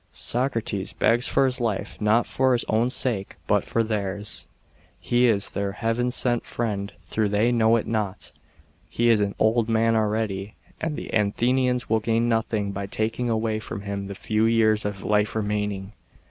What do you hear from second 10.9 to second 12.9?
the Athenians will gain nothing by